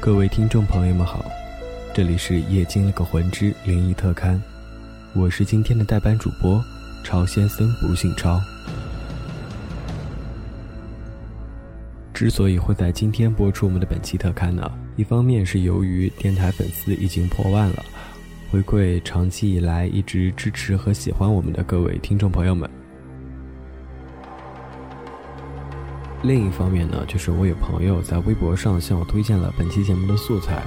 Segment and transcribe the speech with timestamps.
[0.00, 1.28] 各位听众朋友们好，
[1.92, 4.40] 这里是夜惊了个魂之灵异特刊，
[5.12, 6.62] 我是今天的代班主播
[7.02, 8.40] 超先生，不姓超。
[12.14, 17.84] 之所以会在今天播出我们的本期特刊呢，一方面是由于电台粉丝已经破万了，
[18.52, 22.70] 回馈长期以来一直支持和喜欢我们的各位听众朋友们。
[26.22, 30.62] 另一方面呢，就是我有朋友在微博上向我推荐了本期节目的素材，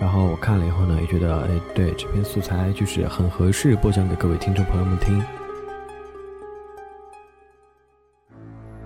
[0.00, 5.22] 然后我看了以后呢，也觉得，哎，对这篇素材就是很合适播讲给各位听众朋友们听。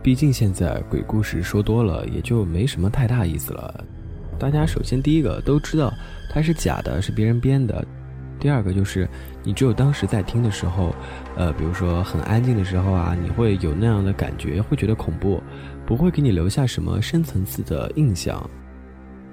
[0.03, 3.85] 毕竟现在鬼故事说多了，也就没什么太大意思了。
[4.39, 5.91] 大家首先第一个都知道
[6.31, 7.83] 它是假的，是别人编的；
[8.43, 9.09] 第二个就是，
[9.45, 10.93] 你只有当时在听的时候。
[11.37, 15.41] 呃，比如说很安静的时候啊，你会有那样的感觉，会觉得恐怖，
[15.87, 18.51] 不会给你留下什么深层次的印象。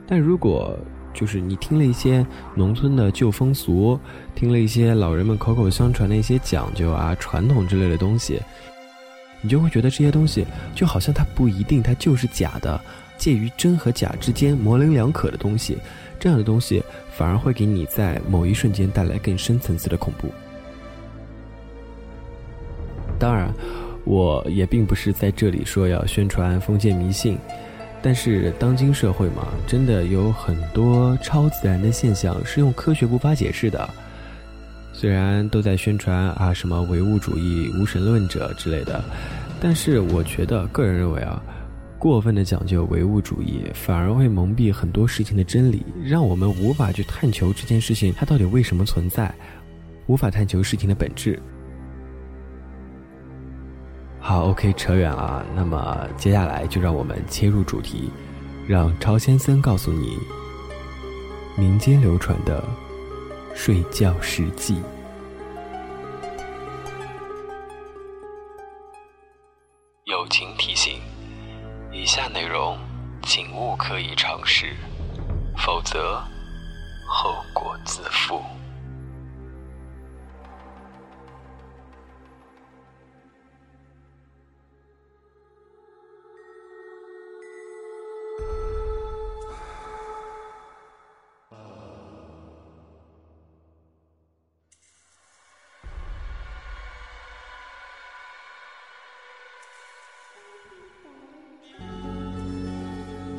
[0.07, 0.77] 但如果
[1.11, 3.99] 就是你听了一些农村的旧风俗，
[4.35, 8.39] 听了一些老人们口口相传的一些讲究啊、传统之类的东西，
[9.41, 12.79] 你就会觉得这些东西就好像它不一定它就是假的，
[13.17, 15.77] 介于真和假之间模棱两可的东西，
[16.17, 16.81] 这样的东西
[17.19, 20.29] 反而会给你在某一瞬间带来更深层次的恐怖。
[23.19, 23.53] 当然，
[24.05, 27.37] 我也并不是在这里说要宣传封建迷信，
[28.01, 33.89] 但是当今社会嘛，真的有很多超自然的现象是用科学无法解释的。
[34.93, 39.03] 虽然都在宣传啊什么唯物主义、无神论者之类的，
[39.59, 41.43] 但是我觉得个人认为啊，
[41.99, 49.35] 过分的讲究唯物主义，反而会蒙蔽很多事情的真理，让我们无法去探求这件事情它到底为什么存在，
[50.07, 51.37] 无法探求事情的本质。
[54.17, 55.45] 好，OK，扯远了。
[55.53, 58.09] 那么接下来就让我们切入主题，
[58.65, 60.17] 让超先生告诉你
[61.57, 62.63] 民间流传的
[63.53, 64.77] 睡觉事迹。
[72.09, 72.75] 以下内容
[73.21, 74.75] 请勿刻意尝试，
[75.55, 76.19] 否则
[77.05, 78.41] 后果自负。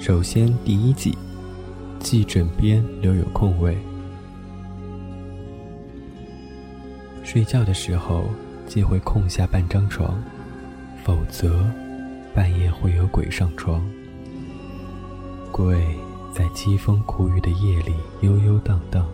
[0.00, 1.14] 首先，第一季，
[1.98, 3.76] 记枕边留有空位。
[7.22, 8.24] 睡觉的时候，
[8.66, 10.18] 忌会空下半张床，
[11.04, 11.62] 否则
[12.34, 13.86] 半夜会有鬼上床。
[15.52, 15.84] 鬼
[16.34, 19.06] 在凄风苦雨的夜里悠悠荡荡，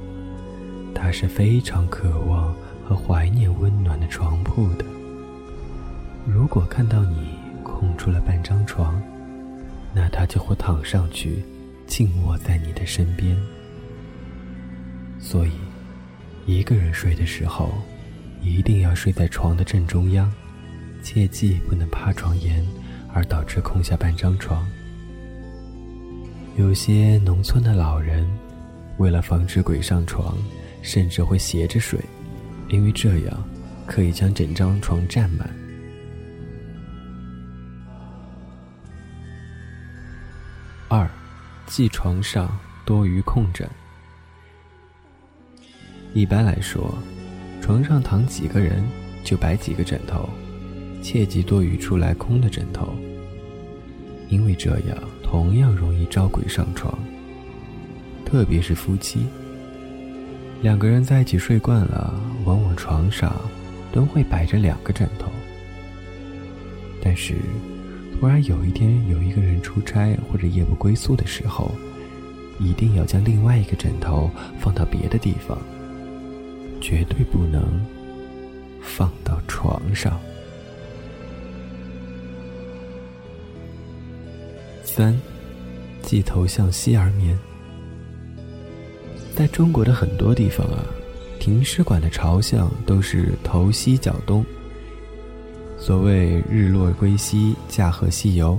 [0.94, 2.54] 他是非常渴望
[2.88, 4.84] 和怀念温暖的床铺的。
[6.24, 9.02] 如果看到你空出了半张床，
[9.96, 11.42] 那他就会躺上去，
[11.86, 13.34] 静卧在你的身边。
[15.18, 15.52] 所以，
[16.44, 17.72] 一个人睡的时候，
[18.42, 20.30] 一定要睡在床的正中央，
[21.02, 22.62] 切记不能趴床沿，
[23.14, 24.68] 而导致空下半张床。
[26.58, 28.22] 有些农村的老人，
[28.98, 30.36] 为了防止鬼上床，
[30.82, 31.98] 甚至会斜着睡，
[32.68, 33.48] 因为这样
[33.86, 35.48] 可以将整张床占满。
[40.88, 41.10] 二，
[41.66, 43.68] 忌床上多余空枕。
[46.14, 46.96] 一般来说，
[47.60, 48.84] 床上躺几个人
[49.24, 50.28] 就摆几个枕头，
[51.02, 52.94] 切忌多余出来空的枕头，
[54.28, 56.96] 因为这样同样容易招鬼上床。
[58.24, 59.26] 特别是夫妻，
[60.62, 62.14] 两个人在一起睡惯了，
[62.44, 63.34] 往往床上
[63.90, 65.32] 都会摆着两个枕头，
[67.02, 67.34] 但是。
[68.18, 71.70] 突然有一天，有一个人出差或者夜不归宿的时候，
[72.58, 75.56] 一定要将另外一个枕头放到别的地方，
[76.80, 77.62] 绝对不能
[78.80, 80.18] 放到床上。
[84.82, 85.16] 三，
[86.02, 87.38] 记头向西而眠。
[89.36, 90.82] 在中国的很多地方啊，
[91.38, 94.44] 停尸馆的朝向都是头西脚东。
[95.86, 98.58] 所谓日落归西，驾鹤西游，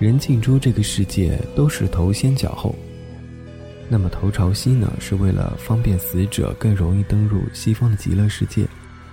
[0.00, 2.74] 人进出这个世界都是头先脚后。
[3.88, 8.66] 那么头朝西呢，是为了方便死者更容易登入西方的极乐世界。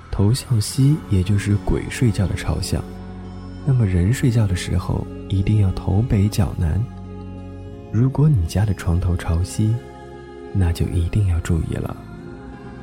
[0.09, 2.83] 头向西，也就是鬼睡觉的朝向。
[3.63, 6.83] 那么人睡觉的时候，一定要头北脚南。
[7.91, 9.71] 如果你家的床头朝西，
[10.51, 11.95] 那就一定要注意了，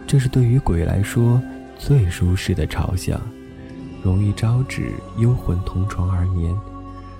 [0.06, 1.42] 这是对于鬼来说
[1.76, 3.20] 最舒适的朝向，
[4.02, 6.54] 容易招致幽魂同床而眠。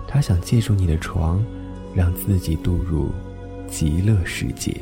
[0.06, 1.42] 他想借助你的床，
[1.94, 3.10] 让自己渡入
[3.68, 4.74] 极乐世界。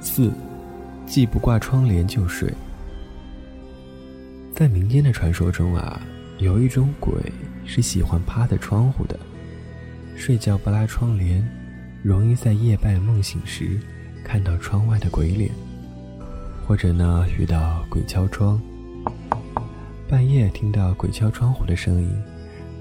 [0.00, 0.30] 四，
[1.06, 2.52] 既不挂窗帘就睡。
[4.54, 6.00] 在民间的传说中啊，
[6.38, 7.12] 有一种鬼
[7.64, 9.18] 是喜欢趴在窗户的，
[10.16, 11.48] 睡觉不拉窗帘，
[12.02, 13.80] 容易在夜半梦醒时
[14.24, 15.50] 看到窗外的鬼脸，
[16.68, 18.60] 或者呢遇到鬼敲窗。
[20.06, 22.22] 半夜听到鬼敲窗户的声音，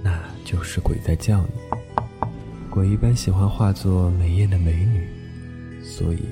[0.04, 2.28] 那就是鬼在叫你。
[2.70, 5.08] 鬼一般喜欢化作美艳的美女，
[5.82, 6.26] 所以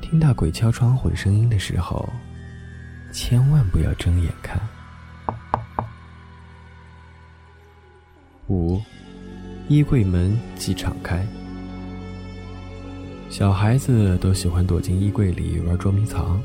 [0.00, 2.08] 听到鬼敲窗户的声音的时候，
[3.12, 4.58] 千万不要睁眼看。
[8.48, 8.80] 五，
[9.68, 11.26] 衣柜门即敞开。
[13.28, 16.40] 小孩子都喜欢躲进衣柜里玩捉迷藏。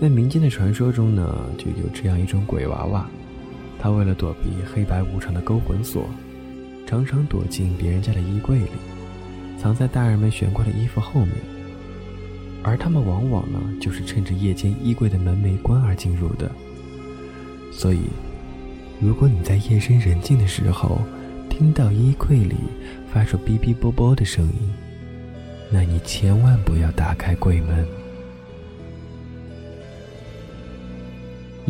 [0.00, 3.04] 在民间的传说中呢，就有这样一种鬼娃娃，
[3.80, 6.08] 他为了躲避黑白无常的勾魂锁，
[6.86, 8.70] 常常躲进别人家的衣柜里，
[9.60, 11.34] 藏在大人们悬挂的衣服后面。
[12.62, 16.48] 而他们往往呢，就是趁着夜间衣柜的门没关而进入的。
[17.72, 18.02] 所以，
[19.00, 21.00] 如果你在夜深人静的时候，
[21.48, 22.54] 听到衣柜里
[23.12, 24.72] 发出哔哔啵啵的声音，
[25.72, 27.84] 那你千万不要打开柜门。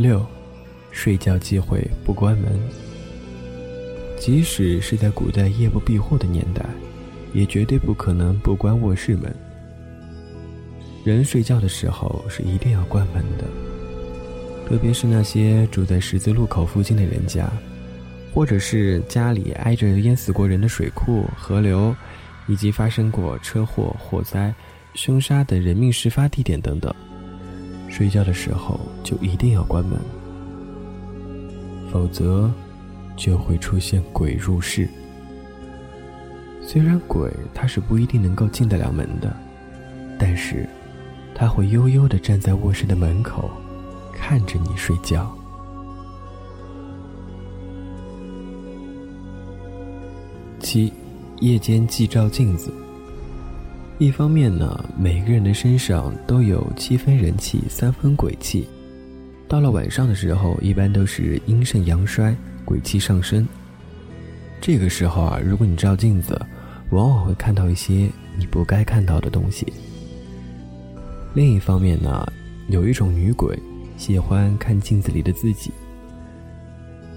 [0.00, 0.25] 六，
[0.93, 2.56] 睡觉忌讳不关门。
[4.17, 6.65] 即使是在古代夜不闭户的年代，
[7.35, 9.35] 也绝对不可能不关卧室门。
[11.05, 13.45] 人睡觉的时候是一定要关门的，
[14.69, 17.51] 特别是那些住在十字路口附近的人家，
[18.33, 21.93] 或者是家里挨着淹死过人的水库、河流，
[22.47, 24.55] 以及发生过车祸、火灾、
[24.94, 26.94] 凶杀等人命事发地点等等。
[27.88, 29.99] 睡觉的时候就一定要关门，
[31.90, 32.50] 否则
[33.17, 34.88] 就会出现鬼入室。
[36.62, 39.35] 虽然鬼他是不一定能够进得了门的，
[40.19, 40.69] 但是
[41.35, 43.50] 他会悠悠的站在卧室的门口，
[44.12, 45.34] 看着你睡觉。
[50.61, 50.93] 七，
[51.41, 52.70] 夜间忌照镜子。
[53.99, 58.65] 一方面呢，每个人的身上都有七分人气，三分鬼气。
[59.49, 62.33] 到了晚上的时候，一般都是阴盛阳衰，
[62.65, 63.45] 鬼气上升。
[64.61, 66.41] 这个时候啊，如果你照镜子，
[66.91, 68.09] 往往会看到一些
[68.39, 69.67] 你不该看到的东西。
[71.35, 72.25] 另一方面呢，
[72.69, 73.59] 有一种女鬼
[73.97, 75.73] 喜欢看镜子里的自己。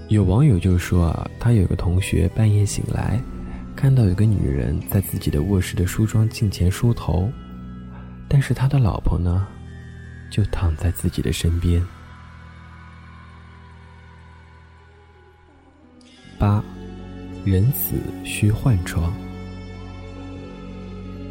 [0.08, 3.20] 有网友就说啊，他有个同学半夜醒来。
[3.82, 7.28] 看到有个女人在自己的卧室的梳妆镜前梳头，
[8.28, 9.44] 但是他的老婆呢，
[10.30, 11.84] 就躺在自己的身边。
[16.38, 16.62] 八，
[17.44, 19.12] 人死需换床。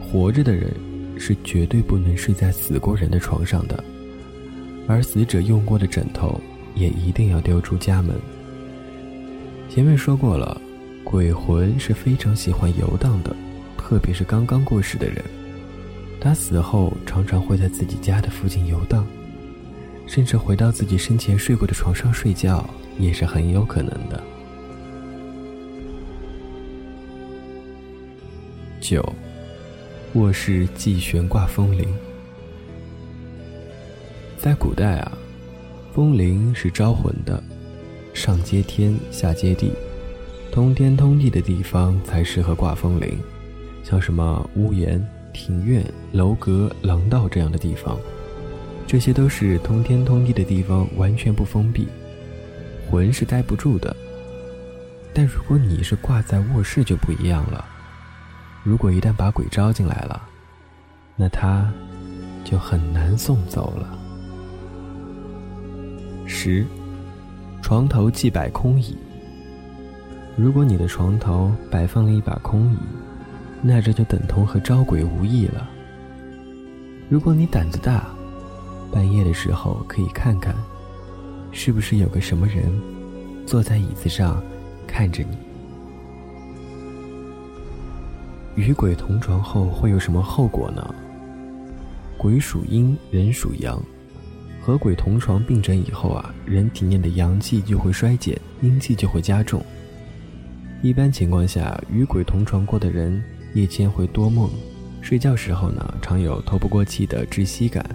[0.01, 0.75] 活着的人
[1.17, 3.81] 是绝对不能睡在死过人的床上的，
[4.89, 6.37] 而死者用过的枕头
[6.75, 8.13] 也一定要丢出家门。
[9.69, 10.61] 前面说过了。
[11.11, 13.35] 鬼魂是非常喜欢游荡的，
[13.77, 15.21] 特别是刚刚过世的人，
[16.21, 19.05] 他死后常常会在自己家的附近游荡，
[20.07, 22.65] 甚至回到自己生前睡过的床上睡觉，
[22.97, 24.23] 也是很有可能的。
[28.79, 29.03] 九，
[30.13, 31.93] 卧室忌悬挂风铃。
[34.37, 35.11] 在古代啊，
[35.93, 37.43] 风铃是招魂的，
[38.13, 39.73] 上接天，下接地。
[40.51, 43.17] 通天通地的地方才适合挂风铃，
[43.83, 45.81] 像什么屋檐、庭院、
[46.11, 47.97] 楼阁、廊道这样的地方，
[48.85, 51.87] 这些都是通天通地的地方，完全不封闭，
[52.89, 53.95] 魂是待不住的。
[55.13, 57.63] 但如果你是挂在卧室就不一样了，
[58.61, 60.21] 如果一旦把鬼招进来了，
[61.15, 61.71] 那他
[62.43, 63.97] 就很难送走了。
[66.25, 66.65] 十，
[67.61, 68.97] 床头忌摆空椅。
[70.37, 72.77] 如果你的床头摆放了一把空椅，
[73.61, 75.69] 那这就等同和招鬼无异了。
[77.09, 78.07] 如果你胆子大，
[78.91, 80.55] 半夜的时候可以看看，
[81.51, 82.71] 是不是有个什么人
[83.45, 84.41] 坐在椅子上
[84.87, 85.37] 看着你。
[88.55, 90.95] 与鬼同床后会有什么后果呢？
[92.17, 93.81] 鬼属阴，人属阳，
[94.61, 99.63] 和鬼同床并枕以后啊，人体内的阳气就会衰减，阴气就会加重。
[100.81, 103.23] 一般情况下，与鬼同床过的人
[103.53, 104.49] 夜间会多梦，
[104.99, 107.85] 睡觉时候呢，常有透不过气的窒息感，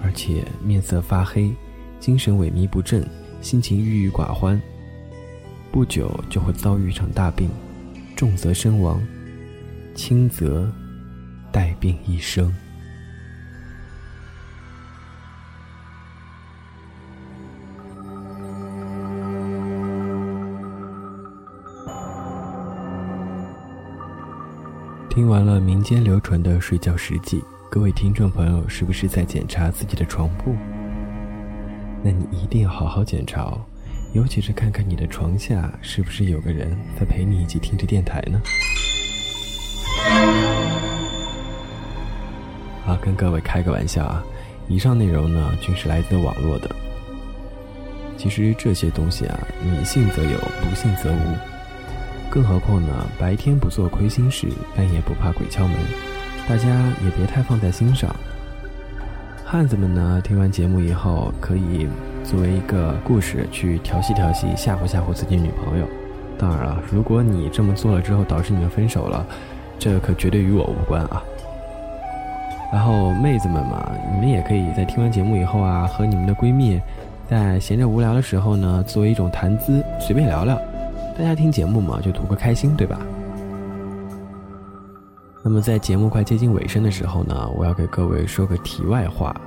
[0.00, 1.50] 而且面色发黑，
[1.98, 3.04] 精神萎靡不振，
[3.40, 4.60] 心情郁郁寡欢。
[5.72, 7.50] 不久就会遭遇一场大病，
[8.14, 9.02] 重则身亡，
[9.96, 10.70] 轻则
[11.50, 12.54] 带病一生。
[25.20, 30.56] 听完了民间流传的睡觉实际，各位听众朋友是不是在检查自己的床铺？
[32.02, 33.60] 那你一定要好好检查哦，
[34.14, 38.40] 尤其是看看你的床下是不是有个人在陪你一起听着电台呢？
[42.86, 44.24] 啊，跟各位开个玩笑啊，
[44.68, 46.70] 以上内容呢均是来自网络的。
[48.16, 51.59] 其实这些东西啊，你信则有，不信则无。
[52.30, 54.46] 更何况呢，白天不做亏心事，
[54.76, 55.76] 半夜不怕鬼敲门，
[56.48, 56.64] 大家
[57.04, 58.14] 也别太放在心上。
[59.44, 61.88] 汉子们呢，听完节目以后，可以
[62.22, 65.86] 作为一个故事去调戏调戏、吓唬吓唬自己女朋友。
[66.38, 69.26] 当然了，如果你这么做了之后导致你们分手了，
[69.76, 71.20] 这可绝对与我无关啊。
[72.72, 76.80] 然后妹子们嘛，你们也可以在听完节目以后啊，和你们的闺蜜，
[77.28, 80.56] 在闲着无聊的时候呢，作为一种谈资，随便聊聊。
[81.20, 82.98] 大家听节目嘛，就图个开心，对吧？
[85.42, 89.38] 那么在节目快接近尾声的时候呢，我要给各位说个题外话。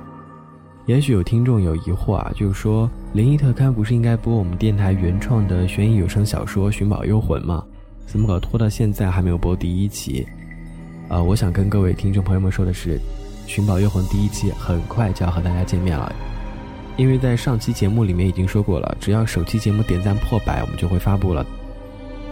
[0.86, 7.64] 也许有听众有疑惑啊，就是说灵异特刊不是应该播我们电台原创的悬疑有声小说《寻宝幽魂》吗？
[8.06, 10.24] 怎么搞拖到现在还没有播第一期？
[11.08, 12.98] 呃，我想跟各位听众朋友们说的是，
[13.48, 16.14] 《寻宝幽魂》第一期很快就要和大家见面了。
[16.96, 21.44] 因为在上期节目里面已经说过了，只要首期节目点赞破百，我们就会发布了。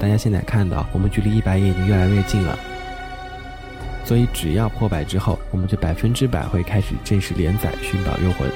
[0.03, 2.59] 大家现在看到，我们距离一百页已经越来越近了，
[4.05, 8.49] 所以只要破百之后，我们就百分之百会开始正式连载《寻宝幽魂》。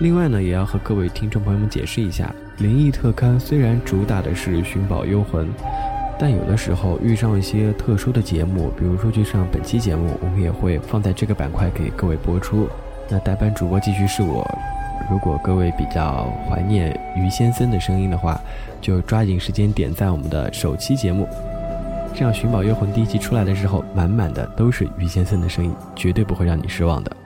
[0.00, 5.46] 另外呢，也要和各位听众朋友们解释一下，灵异特刊虽然主打的是《寻宝幽魂》，
[6.18, 12.68] 但有的时候遇上一些特殊的节目，比如说就像本期节目，我们也会放在这个板块给各位播出。
[13.08, 14.46] 那代班主播继续是我。
[15.08, 18.40] 如果各位比较怀念于先生的声音的话，
[18.80, 21.28] 就抓紧时间点赞我们的首期节目，
[22.12, 27.16] 这样《寻宝幽魂》第一集出来的时候，满满的都是于先生的声音，绝对不会让你失望的。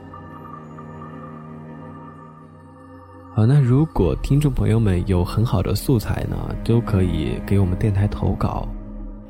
[3.34, 8.68] 好，那如果听众朋友们有很好的素材呢，都可以给我们电台投稿，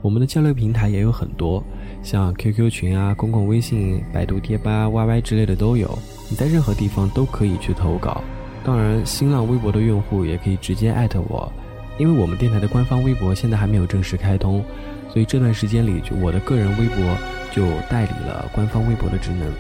[0.04, 1.64] 我们的交流平台也有很多，
[2.02, 8.22] 像 QQ 群啊、公共微信、百度贴吧、YY 之类的都有，你在任何地方都可以去投稿。
[8.62, 11.50] 当然，新浪微博的用户也可以直接艾特我，
[11.96, 14.62] 因为我们电台的官方微博现在还没有正式开通，
[15.10, 17.16] 所以这段时间里，就我的个人微博
[17.50, 19.50] 就代理了官方微博的职能。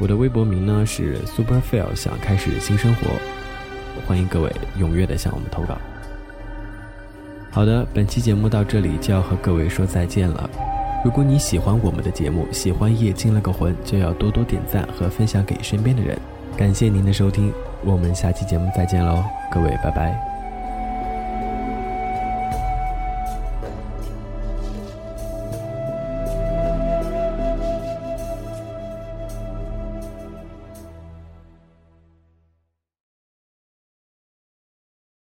[0.00, 3.02] 我的微博名呢是 Superfail，想开始新生活，
[4.04, 4.50] 欢迎各位
[4.80, 5.78] 踊跃的向我们投稿。
[7.56, 10.50] 好的，本期节目到这里就要和各位说再见了。
[11.02, 16.18] 如果你喜欢我们的节目，喜欢夜惊了个魂，就要多多点赞和分享给身边的人。
[16.54, 17.50] 感谢您的收听。
[17.82, 20.35] 我们下期节目再见喽，各位，拜拜。